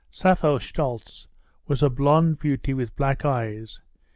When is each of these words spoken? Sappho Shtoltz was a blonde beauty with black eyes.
Sappho 0.09 0.57
Shtoltz 0.57 1.27
was 1.67 1.83
a 1.83 1.89
blonde 1.91 2.39
beauty 2.39 2.73
with 2.73 2.95
black 2.95 3.23
eyes. 3.23 3.79